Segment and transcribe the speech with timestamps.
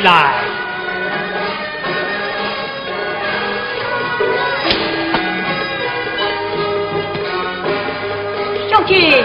[0.00, 0.34] 来。
[8.68, 9.24] 小姐。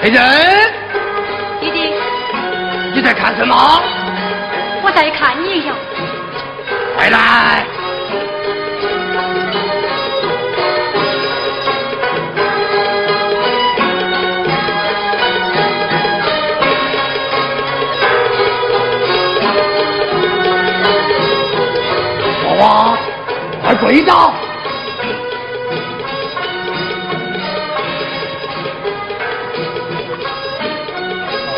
[0.00, 0.20] 黑人，
[1.60, 1.90] 弟弟，
[2.94, 3.54] 你在看什么？
[4.82, 5.74] 我在看你呀。
[6.98, 7.64] 回来！
[23.84, 24.32] 快跪倒！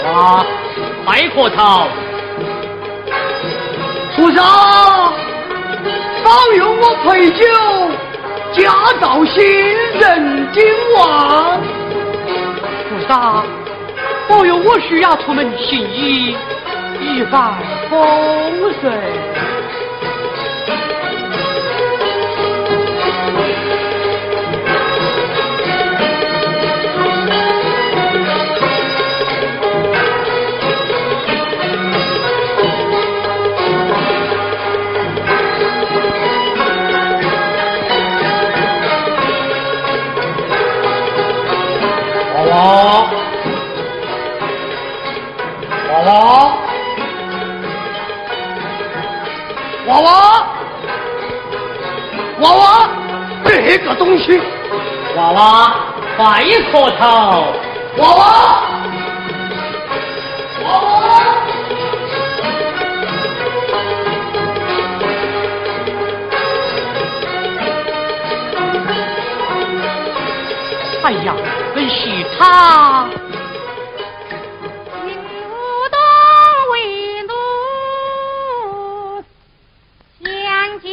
[0.05, 0.45] 啊，
[1.07, 1.87] 麦克草，
[4.17, 4.43] 书生，
[6.25, 7.45] 保佑我陪酒，
[8.55, 9.45] 家造新
[10.01, 10.65] 人丁
[10.97, 11.61] 旺。
[12.89, 13.45] 菩萨，
[14.29, 16.37] 保佑我徐衙出门行医，
[17.01, 17.55] 一帆
[17.89, 18.93] 风顺。
[42.67, 42.73] 娃
[46.03, 46.11] 娃，
[49.87, 50.11] 娃娃，
[52.41, 52.89] 娃娃
[53.45, 54.41] 这个东西，
[55.17, 55.75] 娃娃，
[56.17, 56.43] 快
[56.73, 57.05] 磕头，
[57.99, 58.23] 娃娃，
[60.65, 61.23] 娃娃。
[71.05, 71.36] 哎呀，
[72.39, 73.09] 他
[76.71, 77.33] 为奴，
[80.23, 80.27] 相
[80.81, 80.85] 讥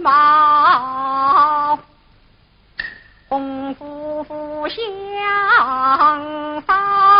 [0.00, 1.76] 骂，
[3.28, 4.76] 红夫妇相
[6.66, 7.13] 杀。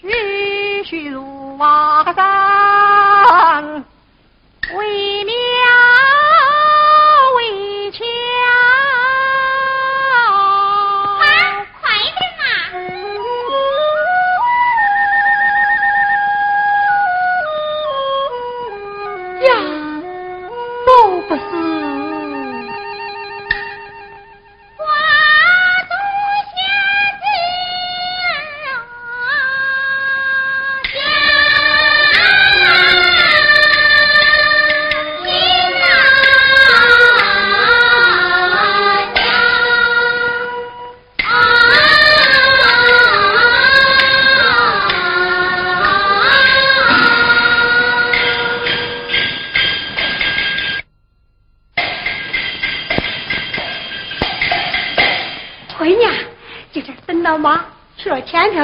[0.00, 1.18] 真是
[2.16, 3.81] 他。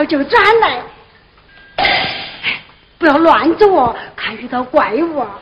[0.08, 0.82] 就转来，
[2.98, 5.18] 不要乱走哦，看遇到怪物。
[5.18, 5.38] 啊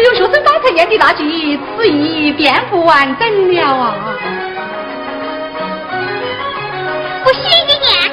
[0.00, 3.94] 我有学生刚才念的那句词意便不完整了啊。
[7.22, 8.10] 不许你念，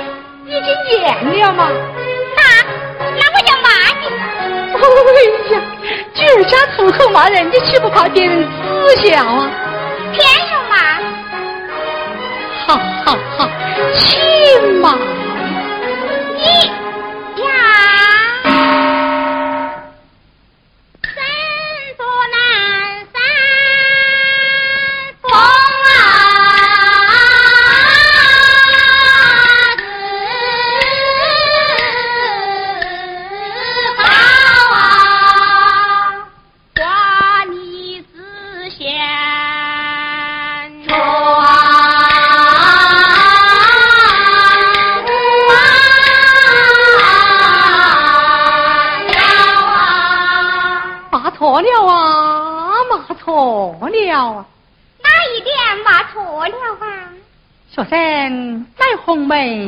[0.47, 0.67] 已经
[0.99, 1.71] 念了嘛。
[2.35, 2.41] 那
[3.15, 3.69] 那我就骂
[4.01, 4.03] 你。
[5.15, 5.55] 哎呀，
[6.13, 8.45] 居然家出口骂人，你岂不怕别人
[8.89, 9.49] 耻笑啊？
[10.11, 10.75] 偏要骂。
[12.67, 12.75] 好
[13.05, 13.49] 好好，
[13.95, 14.97] 请骂。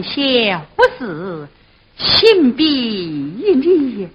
[0.04, 0.62] 小
[0.98, 1.48] 士，
[1.98, 4.08] 请比你，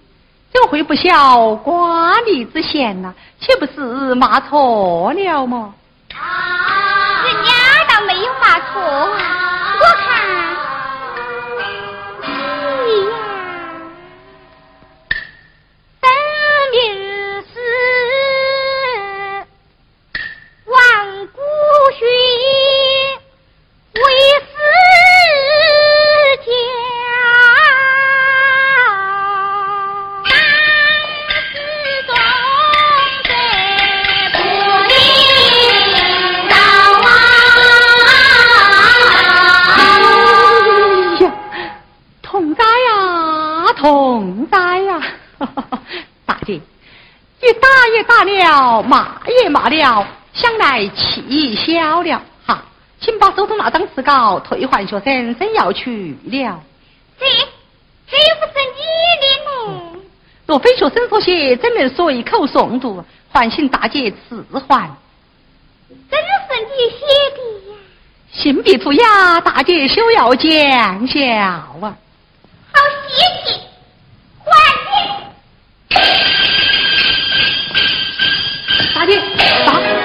[0.52, 3.14] 怎会不晓瓜梨之嫌呢？
[3.40, 5.74] 岂不是骂错了吗？
[6.10, 7.50] 人家
[7.88, 9.16] 倒没有骂错，
[48.02, 52.22] 了，骂也骂了，想来气消了。
[52.46, 52.64] 哈，
[53.00, 56.62] 请把手中那张纸稿退还学生，真要去了。
[57.18, 57.26] 这
[58.10, 58.80] 这又不是你
[59.20, 60.00] 的呢。
[60.46, 63.04] 若非学生所写，怎能随口诵读？
[63.32, 64.90] 唤醒大姐赐还。
[65.88, 66.26] 真是
[66.60, 67.38] 你写的
[67.72, 67.76] 呀？
[68.32, 71.20] 信必涂鸦，大姐休要见笑
[71.80, 71.96] 啊！
[72.72, 73.60] 好，谢谢，
[74.44, 74.52] 还
[74.90, 76.43] 你。
[79.06, 80.03] 小打。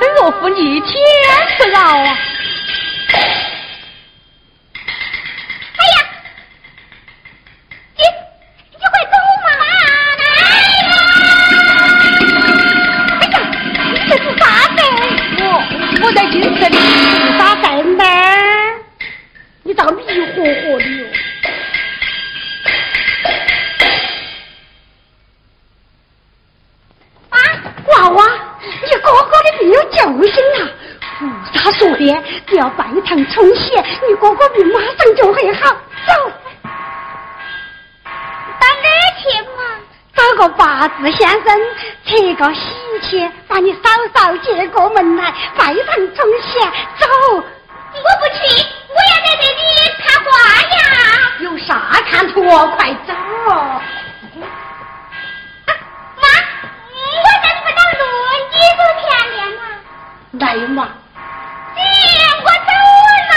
[0.00, 0.92] 真若负你，天
[1.58, 2.18] 不饶啊！
[40.78, 41.58] 大志先生，
[42.04, 42.60] 这个喜
[43.00, 47.08] 帖，把你嫂嫂接过门来，拜堂中线走。
[47.32, 48.40] 我不去，
[48.90, 49.56] 我要在这里
[50.04, 50.28] 看花
[50.60, 50.76] 呀。
[51.40, 52.76] 有啥看图哦？
[52.76, 53.14] 快走
[53.48, 53.80] 哦。
[55.64, 55.72] 妈，
[56.92, 58.04] 我不路，
[58.52, 58.54] 你
[59.56, 59.64] 嘛？
[60.32, 60.78] 来嘛，
[61.74, 61.80] 姐，
[62.44, 62.70] 我走
[63.30, 63.32] 了。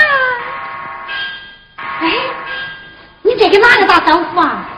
[2.01, 2.03] 哎，
[3.21, 4.68] 你在跟哪个打招呼啊？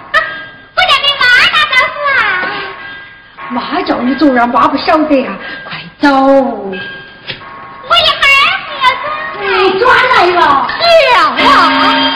[3.52, 5.38] 妈叫你走，让妈不晓得呀！
[5.66, 6.10] 快走！
[6.10, 9.06] 我一会儿就要走。
[9.42, 9.84] 你转
[10.16, 10.42] 来了，
[11.38, 12.16] 娘啊！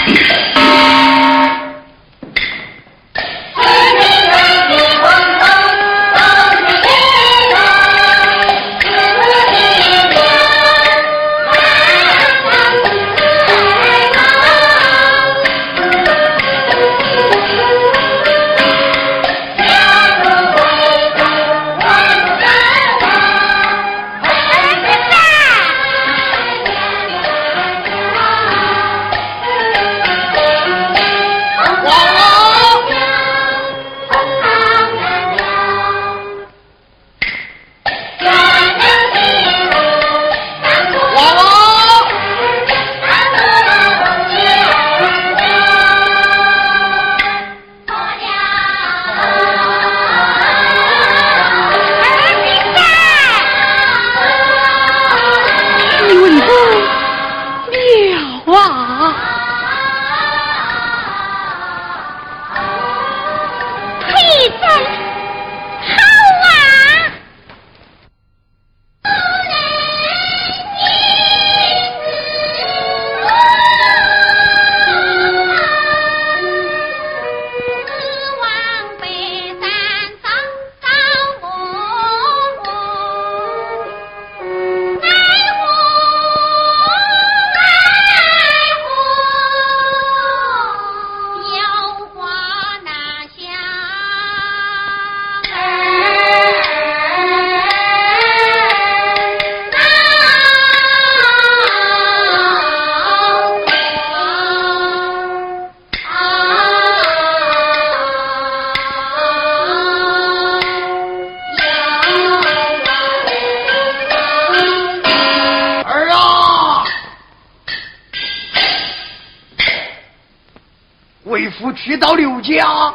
[121.98, 122.94] 到刘家，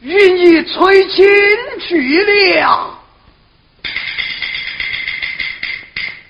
[0.00, 1.26] 与你催亲
[1.80, 2.98] 去了。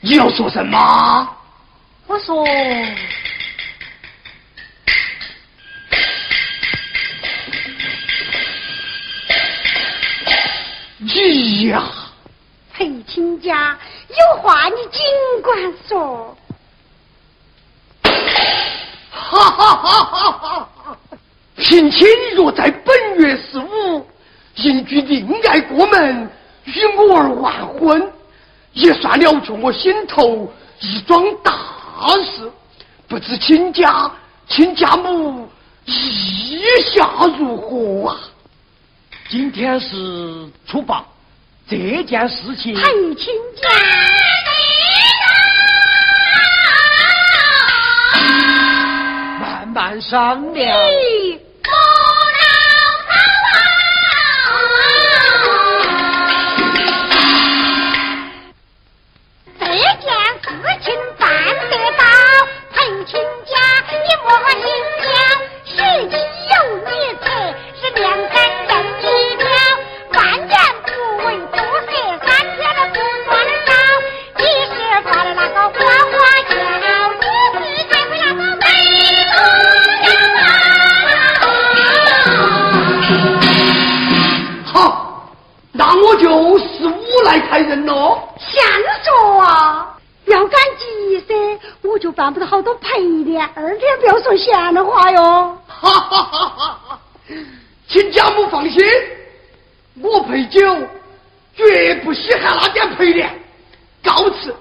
[0.01, 1.37] 你要说什么？
[2.07, 2.47] 我说，
[10.99, 11.83] 你呀，
[12.73, 13.77] 陪亲家
[14.09, 15.03] 有话你尽
[15.43, 16.37] 管说。
[19.11, 20.69] 哈哈哈哈哈
[21.59, 21.65] 哈！
[21.65, 24.07] 聘亲若在本月十五，
[24.57, 26.31] 迎娶另爱过门，
[26.65, 28.13] 与我儿完婚，
[28.73, 31.53] 也算了却我心头一桩大
[32.23, 32.51] 事。
[33.09, 34.11] 不知亲家、
[34.49, 35.49] 亲家母
[35.85, 36.63] 意
[36.95, 38.21] 下如何啊？
[39.29, 41.05] 今天是初八，
[41.69, 42.83] 这件事情陪
[43.15, 43.69] 亲家，
[49.41, 50.41] 慢慢商
[87.59, 88.23] 来人喽。
[88.39, 88.65] 想
[89.03, 95.59] 说啊，要赶急噻，我就办不到好多陪脸，二天不要说闲的话哟。
[95.67, 97.01] 哈哈哈哈哈！
[97.89, 98.81] 请家母放心，
[100.01, 100.61] 我陪酒
[101.57, 103.29] 绝不稀罕那点陪脸。
[104.05, 104.55] 告辞，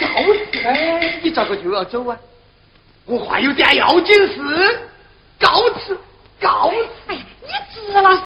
[0.00, 0.06] 告
[0.50, 0.58] 辞。
[0.64, 2.16] 哎，你咋个就要走啊？
[3.04, 4.80] 我还有点要紧事，
[5.38, 5.98] 告辞，
[6.40, 6.76] 告辞。
[7.08, 8.16] 哎呀，你值了